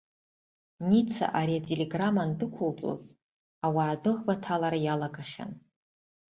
Ница 0.89 1.25
ари 1.39 1.53
ателеграмма 1.59 2.21
андәықәылҵоз 2.25 3.03
ауаа 3.65 3.91
адәыӷба 3.93 4.33
аҭалара 4.37 4.79
иалагахьан. 4.81 5.51